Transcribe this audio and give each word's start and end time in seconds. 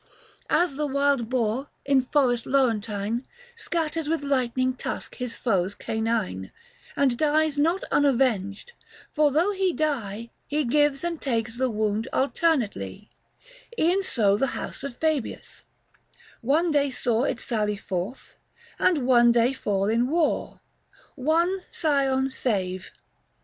235 0.49 0.63
As 0.71 0.77
the 0.77 0.87
wild 0.87 1.29
boar, 1.29 1.69
in 1.85 2.01
forest 2.01 2.47
Laurentine, 2.47 3.23
Scatters 3.55 4.09
with 4.09 4.23
lightning 4.23 4.73
tusk 4.73 5.13
his 5.17 5.35
foes 5.35 5.75
canine, 5.75 6.51
And 6.95 7.15
dies 7.19 7.59
not 7.59 7.83
unavenged, 7.91 8.73
for 9.13 9.29
though 9.31 9.51
he 9.51 9.71
die, 9.71 10.31
He 10.47 10.63
gives 10.63 11.03
and 11.03 11.21
takes 11.21 11.55
the 11.55 11.69
wound 11.69 12.07
alternately, 12.11 13.11
E'en 13.77 14.01
so 14.01 14.37
the 14.37 14.47
House 14.57 14.83
of 14.83 14.95
Fabius; 14.97 15.65
one 16.41 16.71
day 16.71 16.89
saw 16.89 17.25
240 17.27 17.33
It 17.33 17.39
sally 17.39 17.77
forth, 17.77 18.37
and 18.79 19.05
one 19.05 19.31
day 19.31 19.53
fall 19.53 19.85
in 19.87 20.07
war. 20.07 20.61
One 21.13 21.59
scion 21.69 22.31
save. 22.31 22.91